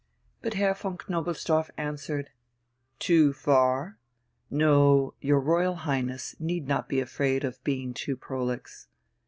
But 0.41 0.55
Herr 0.55 0.73
von 0.73 0.97
Knobelsdorff 0.97 1.69
answered: 1.77 2.31
"Too 2.97 3.33
far? 3.33 3.99
No, 4.49 5.13
your 5.21 5.39
Royal 5.39 5.75
Highness 5.75 6.35
need 6.39 6.67
not 6.67 6.89
be 6.89 6.99
afraid 6.99 7.43
of 7.43 7.63
being 7.63 7.93
too 7.93 8.17
prolix. 8.17 8.87